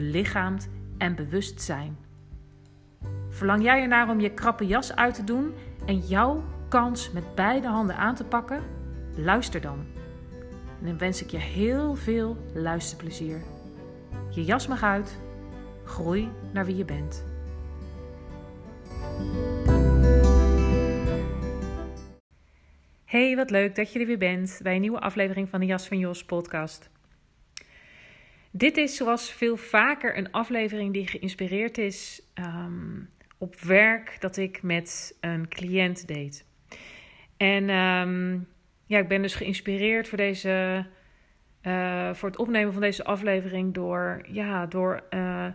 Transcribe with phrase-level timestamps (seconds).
[0.00, 1.96] belichaamd en bewustzijn.
[3.28, 5.52] Verlang jij ernaar om je krappe jas uit te doen
[5.86, 8.62] en jouw kans met beide handen aan te pakken?
[9.16, 9.86] Luister dan.
[10.80, 13.42] En dan wens ik je heel veel luisterplezier.
[14.30, 15.18] Je jas mag uit.
[15.84, 17.24] Groei naar wie je bent.
[23.04, 25.88] Hey, wat leuk dat je er weer bent bij een nieuwe aflevering van de Jas
[25.88, 26.90] van Jos podcast.
[28.58, 33.00] Dit is zoals veel vaker een aflevering die geïnspireerd is ehm,
[33.38, 36.44] op werk dat ik met een cliënt deed.
[37.36, 38.48] En um,
[38.86, 40.86] ja, ik ben dus geïnspireerd voor, deze,
[41.62, 45.46] uh, voor het opnemen van deze aflevering door, ja, door uh,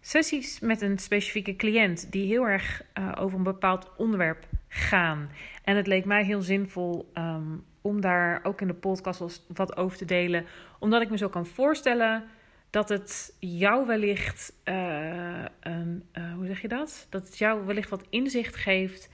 [0.00, 5.30] sessies met een specifieke cliënt die heel erg uh, over een bepaald onderwerp gaan.
[5.64, 9.98] En het leek mij heel zinvol um, om daar ook in de podcast wat over
[9.98, 10.46] te delen,
[10.78, 12.24] omdat ik me zo kan voorstellen
[12.70, 17.06] dat het jou wellicht, uh, een, uh, hoe zeg je dat?
[17.10, 19.10] Dat het jou wellicht wat inzicht geeft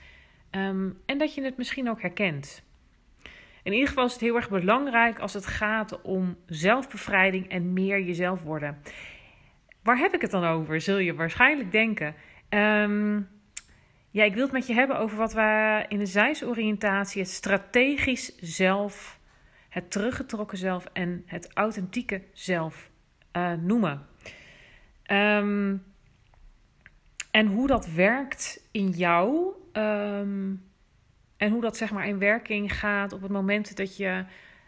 [0.51, 2.63] um, en dat je het misschien ook herkent.
[3.63, 8.01] In ieder geval is het heel erg belangrijk als het gaat om zelfbevrijding en meer
[8.01, 8.77] jezelf worden.
[9.83, 10.81] Waar heb ik het dan over?
[10.81, 12.15] Zul je waarschijnlijk denken.
[12.49, 13.27] Um,
[14.11, 18.35] ja, ik wil het met je hebben over wat we in de zijsoriëntatie het strategisch
[18.37, 19.19] zelf,
[19.69, 22.89] het teruggetrokken zelf en het authentieke zelf
[23.37, 24.05] uh, noemen.
[25.11, 25.83] Um,
[27.31, 29.53] en hoe dat werkt in jou.
[29.73, 30.63] Um,
[31.37, 34.25] en hoe dat zeg maar in werking gaat op het moment dat je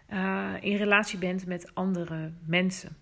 [0.10, 2.98] uh, in relatie bent met andere mensen.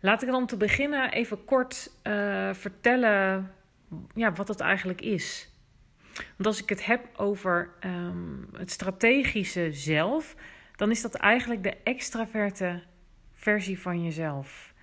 [0.00, 3.50] Laat ik dan om te beginnen even kort uh, vertellen
[4.14, 5.50] ja, wat het eigenlijk is.
[6.14, 10.36] Want als ik het heb over um, het strategische zelf,
[10.76, 12.82] dan is dat eigenlijk de extraverte
[13.46, 14.74] versie van jezelf.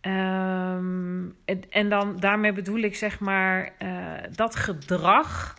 [0.00, 1.36] Um,
[1.70, 5.58] en, dan daarmee bedoel ik zeg maar uh, dat gedrag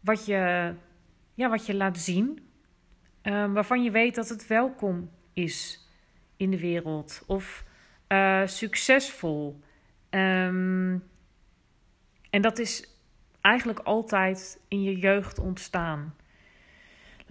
[0.00, 0.74] wat je,
[1.34, 2.48] ja, wat je laat zien,
[3.22, 5.88] um, waarvan je weet dat het welkom is
[6.36, 7.64] in de wereld of
[8.08, 9.60] uh, succesvol.
[10.10, 11.04] Um,
[12.30, 12.88] en dat is
[13.40, 16.14] eigenlijk altijd in je jeugd ontstaan.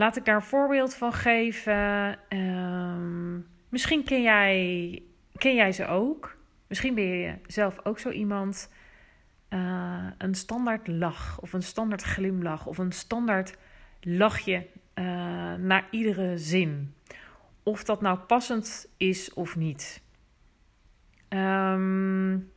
[0.03, 2.17] Laat ik daar een voorbeeld van geven.
[2.29, 5.03] Um, misschien ken jij,
[5.35, 6.37] ken jij ze ook.
[6.67, 8.69] Misschien ben je zelf ook zo iemand.
[9.49, 13.57] Uh, een standaard lach of een standaard glimlach of een standaard
[14.01, 15.05] lachje uh,
[15.53, 16.95] naar iedere zin.
[17.63, 20.01] Of dat nou passend is of niet.
[21.29, 22.51] Um,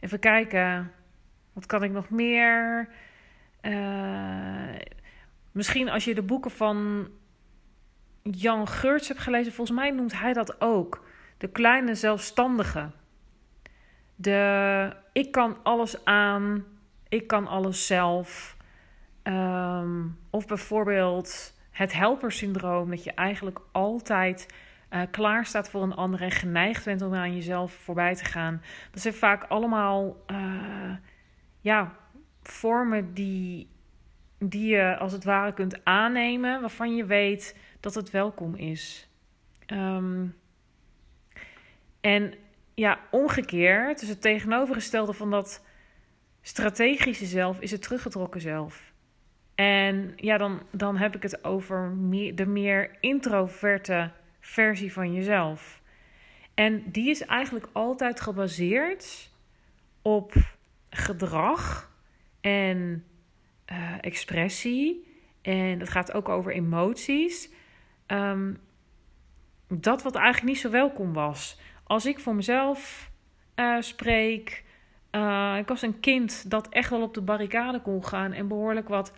[0.00, 0.92] even kijken.
[1.52, 2.88] Wat kan ik nog meer?
[3.62, 4.78] Uh,
[5.52, 7.08] misschien als je de boeken van
[8.22, 11.04] Jan Geurts hebt gelezen, volgens mij noemt hij dat ook.
[11.38, 12.90] De kleine zelfstandige.
[14.14, 16.64] De ik kan alles aan,
[17.08, 18.56] ik kan alles zelf.
[19.22, 24.54] Um, of bijvoorbeeld het helpersyndroom, dat je eigenlijk altijd
[24.90, 28.62] uh, klaar staat voor een ander en geneigd bent om aan jezelf voorbij te gaan.
[28.90, 30.92] Dat zijn vaak allemaal uh,
[31.60, 31.94] ja,
[32.42, 33.68] vormen die,
[34.38, 39.08] die je als het ware kunt aannemen, waarvan je weet dat het welkom is.
[39.66, 40.36] Um,
[42.00, 42.34] en
[42.74, 45.64] ja, omgekeerd, dus het tegenovergestelde van dat
[46.42, 48.92] strategische zelf is het teruggetrokken zelf.
[49.54, 51.92] En ja, dan, dan heb ik het over
[52.34, 54.10] de meer introverte
[54.40, 55.82] versie van jezelf.
[56.54, 59.30] En die is eigenlijk altijd gebaseerd
[60.02, 60.32] op
[60.90, 61.89] gedrag
[62.40, 63.04] en
[63.72, 65.08] uh, expressie.
[65.42, 67.50] En het gaat ook over emoties.
[68.06, 68.58] Um,
[69.68, 71.60] dat wat eigenlijk niet zo welkom was.
[71.84, 73.10] Als ik voor mezelf
[73.56, 74.64] uh, spreek,
[75.12, 78.88] uh, ik was een kind dat echt wel op de barricade kon gaan en behoorlijk
[78.88, 79.12] wat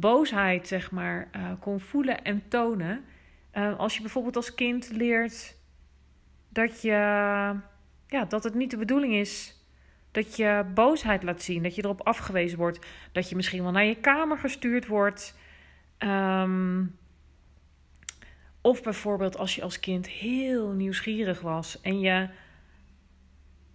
[0.00, 1.28] boosheid, zeg maar,
[1.60, 3.04] kon voelen en tonen.
[3.76, 5.56] als je bijvoorbeeld als kind leert
[6.48, 6.90] dat, je,
[8.06, 9.63] ja, dat het niet de bedoeling is
[10.14, 13.84] dat je boosheid laat zien, dat je erop afgewezen wordt, dat je misschien wel naar
[13.84, 15.38] je kamer gestuurd wordt.
[15.98, 16.96] Um,
[18.60, 22.28] of bijvoorbeeld als je als kind heel nieuwsgierig was en je,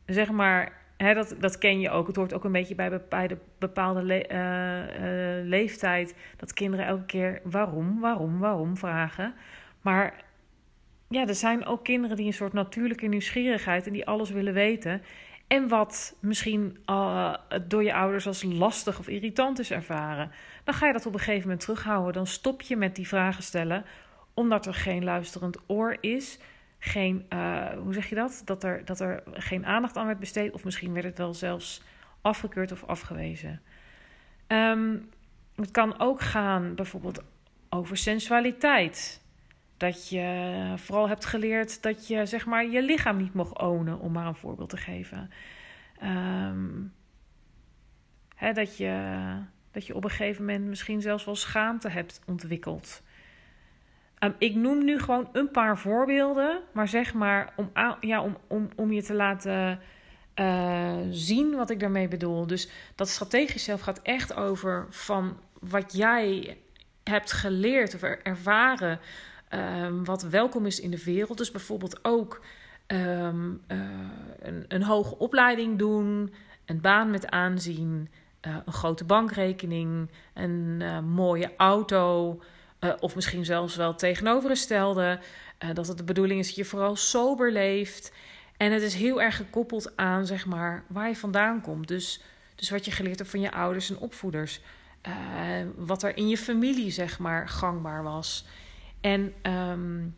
[0.05, 2.07] zeg maar, hè, dat, dat ken je ook.
[2.07, 7.05] Het hoort ook een beetje bij, bij bepaalde le uh, uh, leeftijd dat kinderen elke
[7.05, 9.33] keer waarom, waarom, waarom vragen.
[9.81, 10.23] Maar
[11.09, 15.01] ja, er zijn ook kinderen die een soort natuurlijke nieuwsgierigheid en die alles willen weten.
[15.49, 17.33] En wat misschien uh,
[17.67, 20.31] door je ouders als lastig of irritant is ervaren.
[20.63, 22.13] Dan ga je dat op een gegeven moment terughouden.
[22.13, 23.85] Dan stop je met die vragen stellen
[24.33, 26.39] omdat er geen luisterend oor is.
[26.79, 28.41] Geen, uh, hoe zeg je dat?
[28.45, 30.53] Dat er, dat er geen aandacht aan werd besteed.
[30.53, 31.81] Of misschien werd het wel zelfs
[32.21, 33.61] afgekeurd of afgewezen.
[34.47, 35.09] Um,
[35.55, 37.23] het kan ook gaan bijvoorbeeld
[37.69, 39.21] over sensualiteit.
[39.79, 44.11] Dat je vooral hebt geleerd dat je zeg maar je lichaam niet mocht ownen, om
[44.11, 45.31] maar een voorbeeld te geven.
[46.03, 46.93] Um,
[48.35, 49.25] hè, dat, je,
[49.71, 53.01] dat je op een gegeven moment misschien zelfs wel schaamte hebt ontwikkeld.
[54.19, 57.71] Um, ik noem nu gewoon een paar voorbeelden, maar zeg maar om,
[58.01, 59.79] ja, om, om, om je te laten
[60.35, 62.47] uh, zien wat ik daarmee bedoel.
[62.47, 66.57] Dus dat strategisch zelf gaat echt over van wat jij
[67.03, 68.99] hebt geleerd of ervaren,
[69.49, 71.37] um, wat welkom is in de wereld.
[71.37, 72.45] Dus bijvoorbeeld ook
[72.87, 73.77] um, uh,
[74.39, 76.33] een, een hoge opleiding doen,
[76.65, 78.09] een baan met aanzien,
[78.47, 82.39] uh, een grote bankrekening, een mooie auto.
[82.99, 85.19] Of misschien zelfs wel tegenovergestelde.
[85.73, 88.11] Dat het de bedoeling is dat je vooral sober leeft.
[88.57, 91.87] En het is heel erg gekoppeld aan zeg maar, waar je vandaan komt.
[91.87, 92.21] Dus,
[92.55, 94.61] dus wat je geleerd hebt van je ouders en opvoeders.
[95.75, 98.45] Wat er in je familie zeg maar, gangbaar was.
[99.01, 100.15] En um,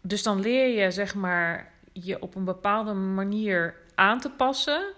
[0.00, 4.92] dus dan leer je zeg maar, je op een bepaalde manier aan te passen.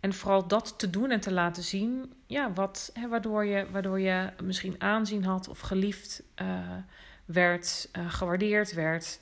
[0.00, 4.00] En vooral dat te doen en te laten zien, ja, wat, hè, waardoor, je, waardoor
[4.00, 6.48] je misschien aanzien had of geliefd uh,
[7.24, 9.20] werd, uh, gewaardeerd werd.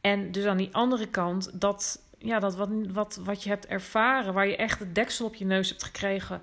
[0.00, 4.34] En dus aan die andere kant, dat, ja, dat wat, wat, wat je hebt ervaren,
[4.34, 6.42] waar je echt het deksel op je neus hebt gekregen,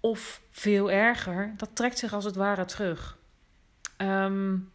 [0.00, 3.18] of veel erger, dat trekt zich als het ware terug.
[3.96, 4.72] Um,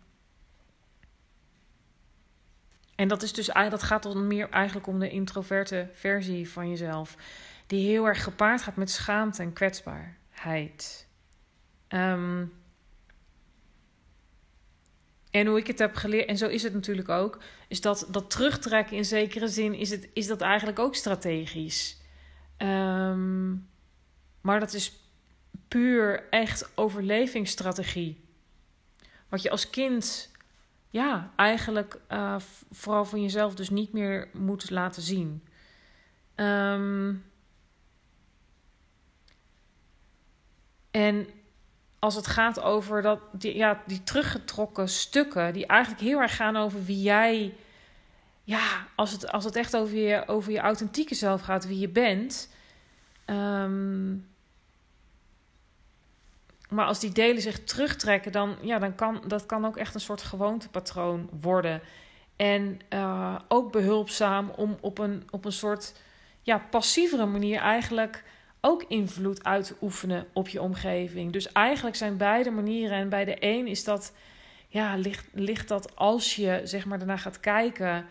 [2.95, 7.16] en dat is dus dat gaat dan meer eigenlijk om de introverte versie van jezelf
[7.68, 11.07] die heel erg gepaard gaat met schaamte en kwetsbaarheid.
[11.89, 12.54] Um,
[15.31, 18.30] en hoe ik het heb geleerd, en zo is het natuurlijk ook, is dat dat
[18.30, 22.01] terugtrekken in zekere zin, is, het, is dat eigenlijk ook strategisch.
[22.57, 23.69] Um,
[24.42, 24.94] maar dat is
[25.68, 28.28] puur echt overlevingsstrategie.
[29.29, 30.31] Wat je als kind,
[30.89, 32.35] ja, eigenlijk uh,
[32.71, 35.43] vooral van jezelf dus niet meer moet laten zien.
[36.35, 37.23] Um,
[40.91, 41.27] En
[41.99, 46.56] als het gaat over dat, die, ja, die teruggetrokken stukken, die eigenlijk heel erg gaan
[46.56, 47.54] over wie jij,
[48.44, 51.89] ja, als het, als het echt over je, over je authentieke zelf gaat, wie je
[51.89, 52.49] bent.
[53.25, 54.29] Um,
[56.69, 59.99] maar als die delen zich terugtrekken, dan, ja, dan kan dat kan ook echt een
[59.99, 61.81] soort gewoontepatroon worden.
[62.35, 65.94] En uh, ook behulpzaam om op een, op een soort
[66.42, 68.23] ja, passievere manier eigenlijk
[68.61, 71.31] ook invloed uit te oefenen op je omgeving.
[71.31, 72.97] Dus eigenlijk zijn beide manieren.
[72.97, 74.14] En bij de een is dat,
[74.68, 78.06] ja, ligt, ligt dat als je zeg maar daarna gaat kijken,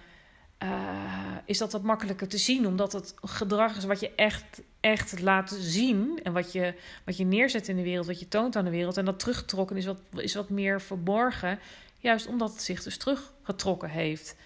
[0.63, 2.67] uh, is dat wat makkelijker te zien.
[2.67, 6.21] Omdat het gedrag is wat je echt, echt laat zien.
[6.23, 6.75] En wat je,
[7.05, 8.97] wat je neerzet in de wereld, wat je toont aan de wereld.
[8.97, 11.59] En dat teruggetrokken is wat, is wat meer verborgen.
[11.99, 14.37] Juist omdat het zich dus teruggetrokken heeft.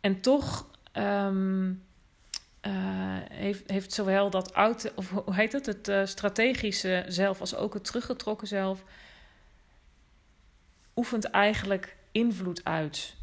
[0.00, 0.66] En toch.
[0.92, 1.84] Um,
[2.66, 2.72] uh,
[3.32, 7.74] heeft, heeft zowel dat oude, of hoe heet het, het uh, strategische zelf als ook
[7.74, 8.84] het teruggetrokken zelf,
[10.96, 13.15] oefent eigenlijk invloed uit.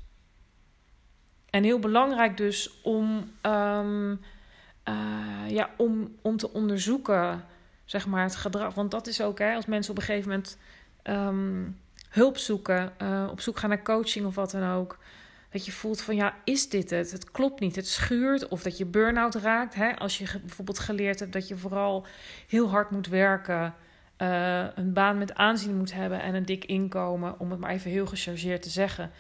[1.53, 4.11] En heel belangrijk dus om, um,
[4.89, 7.45] uh, ja, om, om te onderzoeken,
[7.85, 8.73] zeg maar, het gedrag.
[8.73, 10.57] Want dat is ook, hè, als mensen op een gegeven moment
[11.03, 11.79] um,
[12.09, 12.93] hulp zoeken,
[13.31, 14.97] op zoek gaan naar coaching of wat dan ook.
[15.53, 17.11] Dat je voelt van ja, is dit het?
[17.11, 17.75] Het klopt niet.
[17.75, 18.47] Het schuurt.
[18.47, 19.75] Of dat je burn-out raakt.
[19.75, 19.95] Hè?
[19.95, 22.05] Als je bijvoorbeeld geleerd hebt dat je vooral
[22.47, 23.73] heel hard moet werken.
[24.17, 27.39] Uh, een baan met aanzien moet hebben en een dik inkomen.
[27.39, 29.11] Om het maar even heel gechargeerd te zeggen.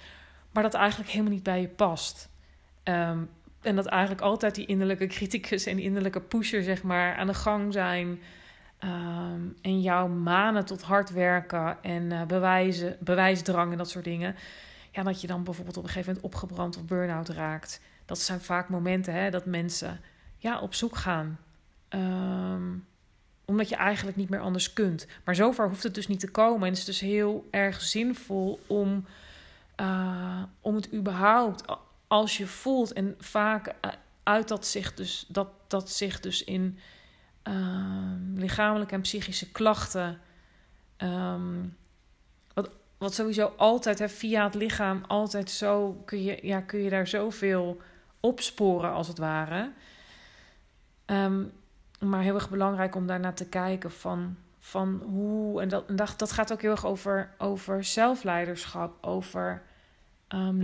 [0.53, 2.29] Maar dat eigenlijk helemaal niet bij je past.
[2.83, 3.19] Ehm,
[3.61, 7.73] en dat eigenlijk altijd die innerlijke criticus en innerlijke pusher, zeg maar, aan de gang
[7.73, 8.19] zijn.
[8.79, 14.35] Ehm, en jouw manen tot hard werken en uh, bewijzen, bewijsdrang en dat soort dingen.
[14.91, 17.81] Ja, dat je dan bijvoorbeeld op een gegeven moment opgebrand of burn-out raakt.
[18.05, 19.99] Dat zijn vaak momenten hè, dat mensen
[20.37, 21.39] ja, op zoek gaan.
[21.89, 22.85] Um,
[23.45, 25.07] omdat je eigenlijk niet meer anders kunt.
[25.23, 26.61] Maar zover hoeft het dus niet te komen.
[26.61, 29.05] En het is dus heel erg zinvol om,
[29.81, 31.63] uh, om het überhaupt,
[32.07, 33.75] als je voelt, en vaak
[34.23, 36.79] uit dat zich dus, dat, dat zich dus in
[37.43, 37.55] uh,
[38.35, 40.19] lichamelijke en psychische klachten.
[40.97, 41.77] Um,
[42.53, 46.89] wat, wat sowieso altijd hè, via het lichaam, altijd zo kun je, ja, kun je
[46.89, 47.81] daar zoveel
[48.19, 49.71] opsporen als het ware.
[51.05, 51.51] Um,
[51.99, 55.61] maar heel erg belangrijk om daarnaar te kijken van, van hoe.
[55.61, 59.61] En dat, dat, dat gaat ook heel erg over, over zelfleiderschap, over
[60.29, 60.61] um,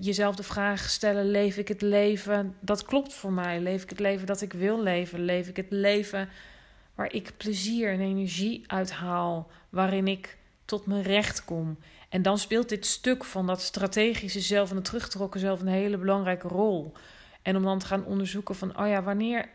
[0.00, 3.60] jezelf de vraag stellen: leef ik het leven dat klopt voor mij?
[3.60, 5.24] Leef ik het leven dat ik wil leven?
[5.24, 6.28] Leef ik het leven
[6.94, 11.78] waar ik plezier en energie uit haal, waarin ik tot mijn recht kom?
[12.08, 15.98] En dan speelt dit stuk van dat strategische zelf en het teruggetrokken zelf een hele
[15.98, 16.92] belangrijke rol.
[17.42, 19.48] En om dan te gaan onderzoeken van, oh ja, wanneer,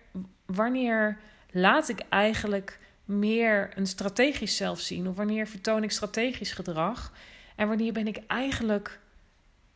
[0.46, 1.18] wanneer
[1.51, 5.08] laat ik eigenlijk meer een strategisch zelf zien?
[5.08, 7.14] Of wanneer vertoon ik strategisch gedrag?
[7.56, 9.00] En wanneer ben ik eigenlijk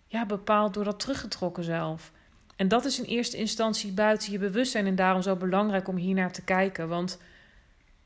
[0.07, 2.11] ja, bepaald door dat teruggetrokken zelf?
[2.55, 6.15] En dat is in eerste instantie buiten je bewustzijn en daarom zo belangrijk om hier
[6.15, 6.87] naar te kijken.
[6.87, 7.19] Want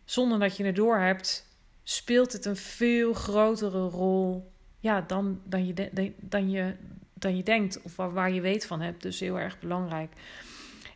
[0.05, 1.47] zonder dat je het door hebt,
[1.83, 4.53] speelt het een veel grotere rol
[4.85, 5.91] ja, dan, dan, je,
[6.21, 6.75] dan, je,
[7.13, 9.01] dan je denkt of waar, waar je weet van hebt.
[9.01, 10.13] Dus heel erg belangrijk.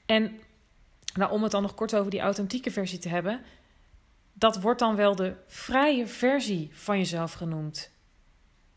[0.05, 0.39] En
[1.13, 3.41] nou, om het dan nog kort over die authentieke versie te hebben.
[4.39, 7.91] Dat wordt dan wel de vrije versie van jezelf genoemd.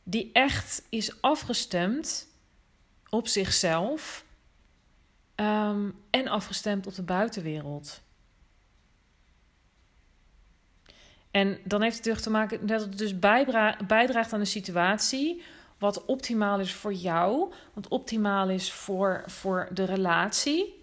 [0.02, 2.28] Die echt is afgestemd
[3.08, 4.24] op zichzelf
[5.34, 8.02] ehm, en afgestemd op de buitenwereld.
[11.30, 13.18] En dan heeft het terug te maken dat het dus
[13.86, 15.42] bijdraagt aan de situatie
[15.78, 20.81] wat optimaal is voor jou, wat optimaal is voor, voor de relatie.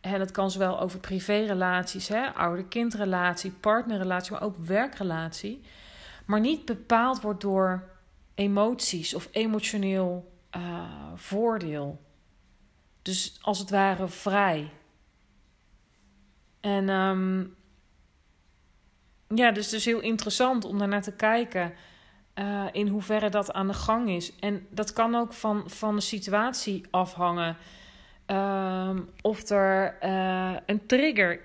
[0.00, 5.60] En dat kan zowel over privérelaties, ouder-kindrelatie, partnerrelatie, maar ook werkrelatie.
[6.26, 7.88] Maar niet bepaald wordt door
[8.34, 10.82] emoties of emotioneel uh,
[11.14, 12.00] voordeel.
[13.02, 14.72] Dus als het ware vrij.
[16.60, 17.54] En um,
[19.34, 21.72] ja, dus het is heel interessant om daarnaar te kijken.
[22.34, 24.36] Uh, in hoeverre dat aan de gang is.
[24.36, 27.56] En dat kan ook van, van de situatie afhangen.
[28.30, 31.40] Um, of er uh, een trigger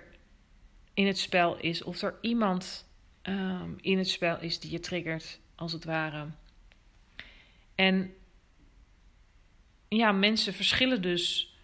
[0.94, 1.84] in het spel is.
[1.84, 2.86] Of er iemand
[3.24, 6.26] um, in het spel is die je triggert, als het ware.
[7.76, 8.14] En
[9.88, 11.56] ja, mensen verschillen dus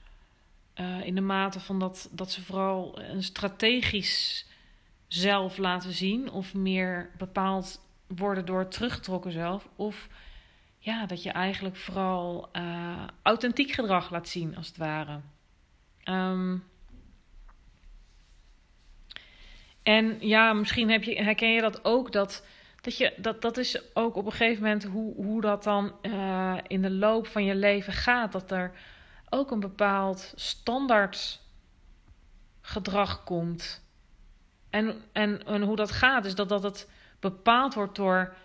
[0.75, 4.45] uh, in de mate van dat, dat ze vooral een strategisch
[5.07, 6.31] zelf laten zien.
[6.31, 9.69] Of meer bepaald worden door teruggetrokken zelf.
[9.75, 10.07] Of
[10.83, 15.19] ja, dat je eigenlijk vooral uh, authentiek gedrag laat zien, als het ware.
[16.05, 16.63] Um,
[19.83, 22.45] en ja, misschien heb je, herken je dat ook, dat,
[22.81, 26.57] dat, je, dat, dat is ook op een gegeven moment hoe, hoe dat dan uh,
[26.67, 28.31] in de loop van je leven gaat.
[28.31, 28.71] Dat er
[29.29, 31.41] ook een bepaald standaard
[32.61, 33.85] gedrag komt.
[34.69, 38.35] En, en, en hoe dat gaat, is dat, dat het bepaald wordt door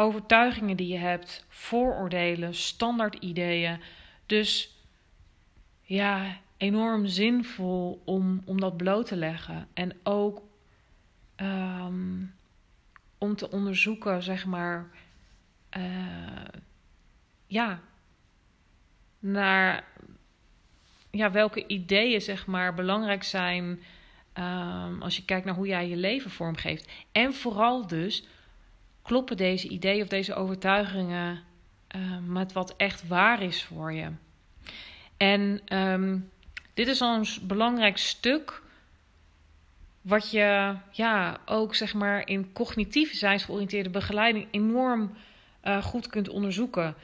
[0.00, 3.80] overtuigingen die je hebt, vooroordelen, standaard ideeën.
[4.26, 4.76] Dus
[5.82, 9.68] ja, enorm zinvol om, om dat bloot te leggen.
[9.74, 10.42] En ook
[11.36, 12.34] um,
[13.18, 14.90] om te onderzoeken, zeg maar,
[15.76, 15.82] uh,
[17.46, 17.80] ja,
[19.18, 19.84] naar
[21.10, 23.80] ja, welke ideeën, zeg maar, belangrijk zijn.
[24.38, 26.88] Um, als je kijkt naar hoe jij je leven vormgeeft.
[27.12, 28.26] En vooral dus
[29.02, 31.42] kloppen deze ideeën of deze overtuigingen
[31.96, 34.08] uh, met wat echt waar is voor je.
[35.16, 36.30] En um,
[36.74, 38.62] dit is een belangrijk stuk.
[40.00, 45.12] Wat je ja, ook zeg maar in cognitieve zijnsgeoriënteerde begeleiding enorm
[45.64, 46.94] uh, goed kunt onderzoeken.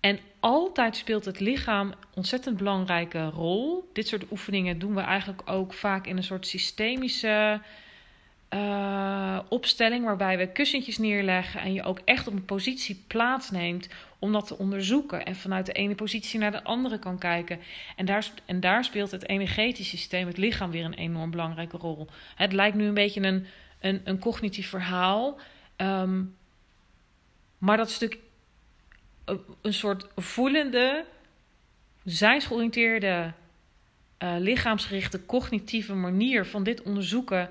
[0.00, 3.90] En altijd speelt het lichaam ontzettend belangrijke rol.
[3.92, 7.60] Dit soort oefeningen doen we eigenlijk ook vaak in een soort systemische
[8.54, 13.88] uh, opstelling waarbij we kussentjes neerleggen en je ook echt op een positie plaatsneemt
[14.18, 17.60] om dat te onderzoeken en vanuit de ene positie naar de andere kan kijken.
[17.96, 22.06] En daar, en daar speelt het energetische systeem, het lichaam, weer een enorm belangrijke rol.
[22.34, 23.46] Het lijkt nu een beetje een,
[23.80, 25.38] een, een cognitief verhaal,
[25.76, 26.36] um,
[27.58, 28.18] maar dat stuk
[29.60, 31.04] een soort voelende
[32.04, 33.32] zijnsgeoriënteerde,
[34.22, 37.50] uh, lichaamsgerichte, cognitieve manier van dit onderzoeken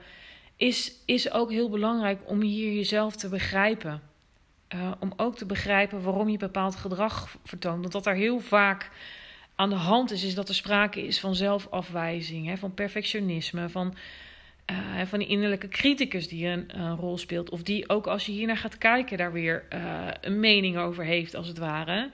[0.60, 4.02] is, is ook heel belangrijk om hier jezelf te begrijpen.
[4.76, 7.80] Uh, om ook te begrijpen waarom je bepaald gedrag vertoont.
[7.80, 8.92] Want dat er heel vaak
[9.56, 13.96] aan de hand is, is dat er sprake is van zelfafwijzing, hè, van perfectionisme, van,
[14.72, 17.50] uh, van die innerlijke criticus die een, rol speelt.
[17.50, 21.36] Of die ook als je hiernaar gaat kijken, daar weer uh, een mening over heeft,
[21.36, 22.12] als het ware.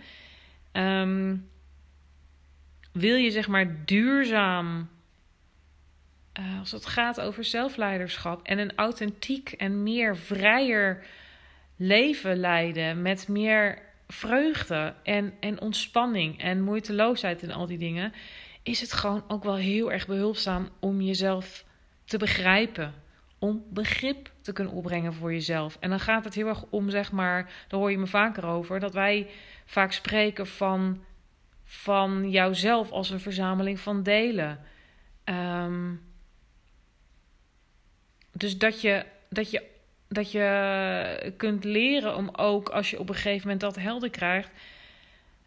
[0.74, 1.50] Um,
[2.92, 4.90] wil je zeg maar duurzaam,
[6.40, 11.06] uh, als het gaat over zelfleiderschap en een authentiek en meer vrijer
[11.76, 18.14] leven leiden met meer vreugde en, en ontspanning en moeiteloosheid en al die dingen,
[18.64, 21.66] is het gewoon ook wel heel erg behulpzaam om jezelf
[22.06, 22.94] te begrijpen.
[23.40, 25.78] Om begrip te kunnen opbrengen voor jezelf.
[25.80, 28.80] En dan gaat het heel erg om, zeg maar, daar hoor je me vaker over,
[28.80, 29.28] dat wij
[29.66, 31.04] vaak spreken van,
[31.64, 34.60] van jouzelf als een verzameling van delen.
[35.26, 36.02] Um,
[38.38, 39.74] dus dat je, dat je
[40.08, 44.50] dat je kunt leren om ook als je op een gegeven moment dat helder krijgt.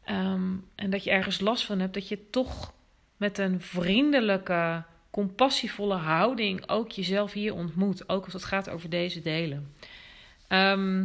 [0.04, 2.72] Ehm, en dat je ergens last van hebt, dat je toch
[3.16, 8.08] met een vriendelijke, compassievolle houding ook jezelf hier ontmoet.
[8.08, 9.74] Ook als het gaat over deze delen.
[10.48, 11.04] Ehm,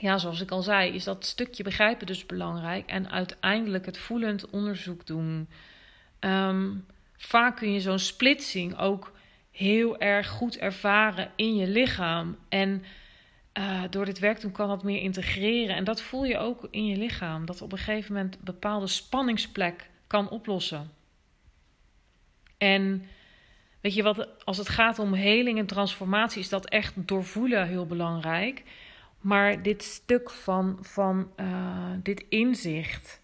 [0.00, 2.86] ja, zoals ik al zei, is dat stukje begrijpen dus belangrijk.
[2.86, 5.48] En uiteindelijk het voelend onderzoek doen.
[6.18, 6.70] Ehm,
[7.16, 9.12] vaak kun je zo'n splitsing ook
[9.50, 12.36] heel erg goed ervaren in je lichaam.
[12.48, 12.84] En
[13.58, 15.76] uh, door dit werk doen kan dat meer integreren.
[15.76, 17.46] En dat voel je ook in je lichaam.
[17.46, 20.90] Dat op een gegeven moment een bepaalde spanningsplek kan oplossen.
[22.58, 23.04] En
[23.80, 27.86] weet je wat, als het gaat om heling en transformatie, is dat echt doorvoelen heel
[27.86, 28.62] belangrijk.
[29.20, 33.20] Maar dit stuk van, van uh, dit inzicht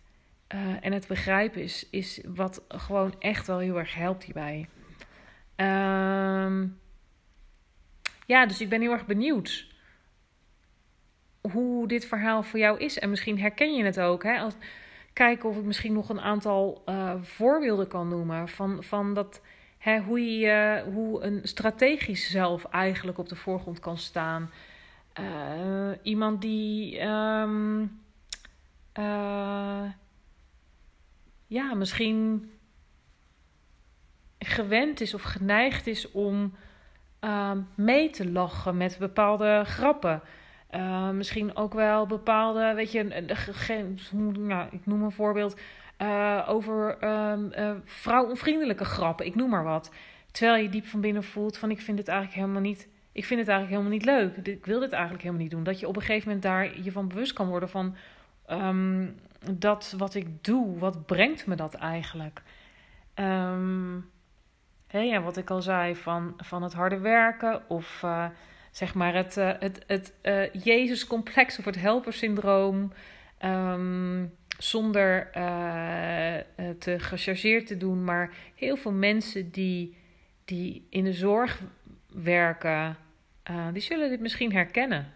[0.55, 4.69] uh, en het begrijpen is, is wat gewoon echt wel heel erg helpt hierbij.
[5.57, 6.79] Um,
[8.27, 9.67] ja, dus ik ben heel erg benieuwd
[11.41, 12.99] hoe dit verhaal voor jou is.
[12.99, 14.23] En misschien herken je het ook.
[14.23, 14.39] Hè?
[14.39, 14.55] Als,
[15.17, 19.41] kijken of ik misschien nog een aantal uh, voorbeelden kan noemen van, van dat,
[20.07, 24.51] hoe, je, hoe een strategisch zelf eigenlijk op de voorgrond kan staan.
[25.21, 27.81] Uh, iemand die um,
[28.99, 29.85] uh,
[31.47, 32.51] ja, misschien
[34.47, 36.55] gewend is of geneigd is om
[37.21, 40.23] uh, mee te lachen met bepaalde grappen.
[40.71, 43.03] Uh, misschien ook wel bepaalde, weet je,
[44.33, 45.57] nou, ik noem een voorbeeld
[46.03, 49.93] uh, over uh, vrouwonvriendelijke grappen, ik noem maar wat.
[50.31, 53.41] Terwijl je diep van binnen voelt van ik vind het eigenlijk helemaal niet, ik vind
[53.41, 54.47] het eigenlijk helemaal niet leuk.
[54.47, 55.65] Ik wil dit eigenlijk helemaal niet doen.
[55.65, 57.97] Dat je op een gegeven moment daar je van bewust kan worden van
[59.53, 62.43] dat wat ik doe, wat brengt me dat eigenlijk?
[63.15, 64.11] Um,
[64.89, 68.27] ja, wat ik al zei, van, van het harde werken of uh,
[68.71, 72.93] zeg maar het, uh, het, het uh, Jezus-complex of het helpersyndroom.
[73.45, 75.31] Um, zonder
[76.79, 79.97] te gechargeerd te doen, maar heel veel mensen die,
[80.45, 81.61] die in de zorg
[82.07, 82.97] werken,
[83.73, 85.13] die zullen dit misschien herkennen.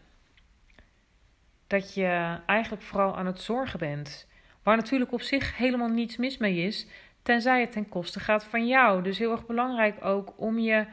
[1.67, 4.27] Dat je eigenlijk vooral aan het zorgen bent.
[4.63, 6.87] Waar natuurlijk op zich helemaal niets mis mee is.
[7.23, 9.03] Tenzij het ten koste gaat van jou.
[9.03, 10.87] Dus heel erg belangrijk ook om je,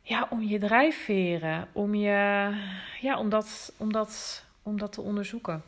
[0.00, 2.50] ja, om je drijfveren, om, je,
[3.00, 5.62] ja, om, dat, om, dat, om dat te onderzoeken.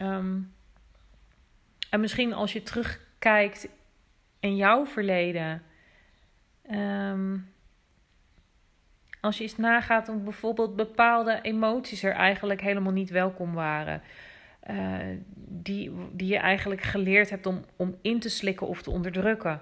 [0.00, 0.54] Um,
[1.90, 3.68] en misschien als je terugkijkt
[4.40, 5.62] in jouw verleden.
[6.70, 7.52] Um,
[9.20, 14.02] als je eens nagaat om bijvoorbeeld bepaalde emoties er eigenlijk helemaal niet welkom waren.
[14.70, 14.98] Uh,
[15.36, 19.60] die, die je eigenlijk geleerd hebt om, om in te slikken of te onderdrukken.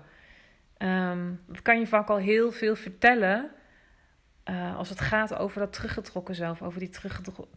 [0.78, 3.50] Um, dat kan je vaak al heel veel vertellen
[4.50, 6.90] uh, als het gaat over dat teruggetrokken zelf, over die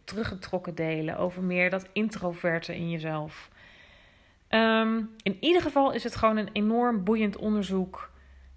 [0.04, 3.50] teruggetrokken delen, over meer dat introverte in jezelf.
[4.50, 8.12] Um, in ieder geval is het gewoon een enorm boeiend onderzoek.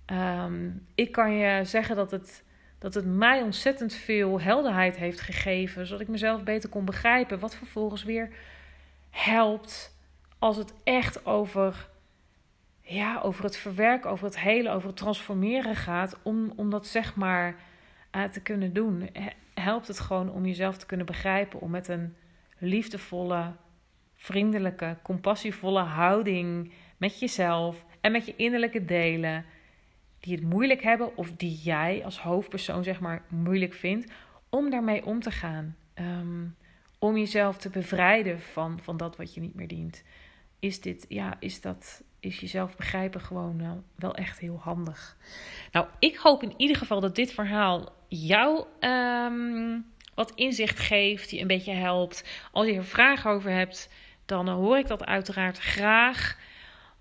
[0.06, 2.44] Um, ik kan je zeggen dat het,
[2.78, 7.56] dat het mij ontzettend veel helderheid heeft gegeven, zodat ik mezelf beter kon begrijpen, wat
[7.56, 8.30] vervolgens weer
[9.18, 9.96] helpt
[10.38, 11.88] als het echt over,
[12.80, 17.14] ja, over het verwerken, over het hele, over het transformeren gaat, om, om dat zeg
[17.14, 17.56] maar
[18.16, 19.10] uh, te kunnen doen.
[19.54, 22.16] Helpt het gewoon om jezelf te kunnen begrijpen, om met een
[22.58, 23.52] liefdevolle,
[24.14, 29.44] vriendelijke, compassievolle houding met jezelf en met je innerlijke delen,
[30.20, 34.12] die het moeilijk hebben of die jij als hoofdpersoon zeg maar moeilijk vindt,
[34.48, 35.76] om daarmee om te gaan.
[35.94, 36.56] Um,
[36.98, 40.02] om jezelf te bevrijden van, van dat wat je niet meer dient.
[40.58, 45.16] is dit, ja, is dat, is jezelf begrijpen gewoon wel, wel echt heel handig.
[45.72, 51.40] Nou, ik hoop in ieder geval dat dit verhaal jou um, wat inzicht geeft, je
[51.40, 52.24] een beetje helpt.
[52.52, 53.90] Als je er vragen over hebt,
[54.26, 56.38] dan hoor ik dat uiteraard graag.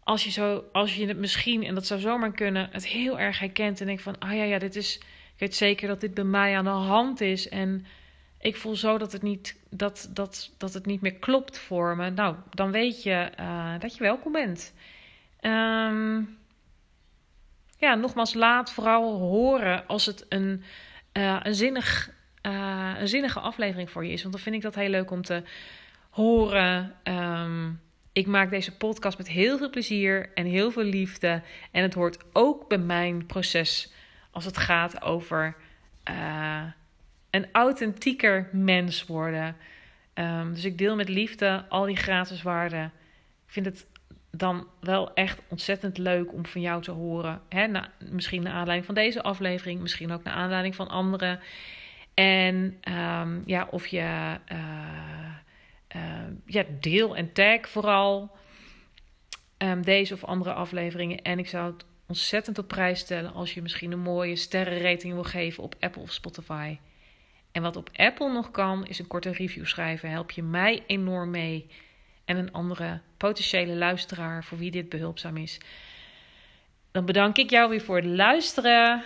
[0.03, 3.39] Als je, zo, als je het misschien, en dat zou zomaar kunnen, het heel erg
[3.39, 4.97] herkent en denkt van, ah ja, ja, dit is,
[5.33, 7.86] ik weet zeker dat dit bij mij aan de hand is en
[8.47, 12.10] ik voel zo dat het niet, dat, dat, dat het niet meer klopt voor me.
[12.10, 14.73] Nou, dan weet je uh, dat je welkom bent.
[15.41, 16.38] Um,
[17.77, 20.63] ja, nogmaals, laat vooral horen als het een,
[21.13, 22.10] uh, een, zinnig,
[22.41, 24.21] uh, een zinnige aflevering voor je is.
[24.21, 25.43] Want dan vind ik dat heel leuk om te
[26.10, 26.95] horen.
[27.03, 27.81] Um,
[28.12, 31.41] ik maak deze podcast met heel veel plezier en heel veel liefde.
[31.71, 33.93] En het hoort ook bij mijn proces
[34.31, 35.55] als het gaat over
[37.38, 39.56] een authentieker mens worden.
[40.13, 42.86] Um, dus ik deel met liefde al die gratis waarden.
[43.45, 43.86] Ik vind het
[44.32, 47.41] dan wel echt ontzettend leuk om van jou te horen.
[47.50, 47.67] Hè?
[48.12, 51.39] Misschien naar aanleiding van deze aflevering, misschien ook naar aanleiding van andere.
[52.13, 52.56] En
[52.89, 54.58] um, ja, of je uh,
[55.95, 56.02] uh,
[56.45, 58.38] ja, deel en tag vooral
[59.58, 61.21] um, deze of andere afleveringen.
[61.21, 65.23] En ik zou het ontzettend op prijs stellen als je misschien een mooie sterrenrating wil
[65.23, 66.78] geven op Apple of Spotify.
[67.58, 70.10] En wat op Apple nog kan, is een korte review schrijven.
[70.10, 71.67] Help je mij enorm mee
[72.26, 75.60] en een andere potentiële luisteraar voor wie dit behulpzaam is.
[76.91, 79.04] Dan bedank ik jou weer voor het luisteren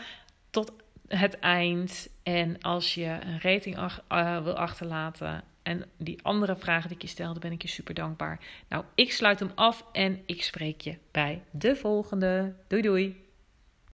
[0.49, 0.71] tot
[1.07, 2.09] het eind.
[2.23, 7.09] En als je een rating uh, wil achterlaten en die andere vragen die ik je
[7.09, 8.39] stelde, ben ik je super dankbaar.
[8.69, 12.53] Nou, ik sluit hem af en ik spreek je bij de volgende.
[12.67, 13.30] Doei doei!